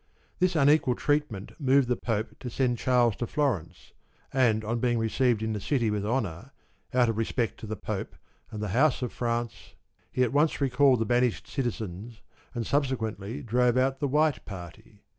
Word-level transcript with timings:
This 0.39 0.55
unequal 0.55 0.95
treatment 0.95 1.51
moved 1.59 1.87
the 1.87 1.95
Pope 1.95 2.37
to 2.39 2.49
send 2.49 2.79
Charles 2.79 3.15
to 3.17 3.27
Florence, 3.27 3.93
and 4.33 4.65
on 4.65 4.79
be 4.79 4.93
ing 4.93 4.97
received 4.97 5.43
in 5.43 5.53
the 5.53 5.61
city 5.61 5.91
with 5.91 6.03
honour, 6.03 6.53
out 6.91 7.07
of 7.07 7.17
respect 7.19 7.59
to 7.59 7.67
the 7.67 7.75
Pope 7.75 8.15
and 8.49 8.63
the 8.63 8.69
house 8.69 9.03
of 9.03 9.13
France, 9.13 9.75
he 10.11 10.23
at 10.23 10.33
once 10.33 10.59
recalled 10.59 11.01
the 11.01 11.05
banished 11.05 11.45
citizens, 11.47 12.23
and 12.55 12.65
subsequently 12.65 13.43
drove 13.43 13.77
out 13.77 13.99
the 13.99 14.07
White 14.07 14.43
party. 14.43 15.03